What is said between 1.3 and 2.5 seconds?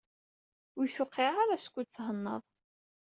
ara, skud thennaḍ.